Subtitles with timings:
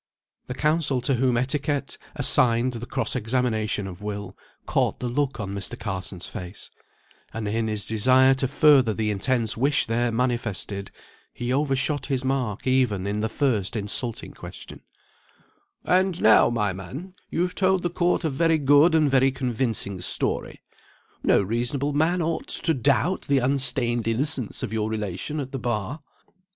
[0.47, 4.35] The counsel to whom etiquette assigned the cross examination of Will,
[4.65, 5.77] caught the look on Mr.
[5.77, 6.71] Carson's face,
[7.35, 10.89] and in his desire to further the intense wish there manifested,
[11.31, 14.81] he over shot his mark even in his first insulting question:
[15.85, 20.63] "And now, my man, you've told the court a very good and very convincing story;
[21.21, 25.99] no reasonable man ought to doubt the unstained innocence of your relation at the bar.